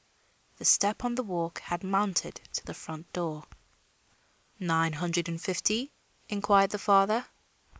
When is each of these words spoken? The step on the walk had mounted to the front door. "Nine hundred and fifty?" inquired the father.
The 0.57 0.65
step 0.65 1.05
on 1.05 1.13
the 1.13 1.21
walk 1.21 1.59
had 1.59 1.83
mounted 1.83 2.41
to 2.53 2.65
the 2.65 2.73
front 2.73 3.13
door. 3.13 3.45
"Nine 4.59 4.93
hundred 4.93 5.29
and 5.29 5.39
fifty?" 5.39 5.91
inquired 6.27 6.71
the 6.71 6.79
father. 6.79 7.27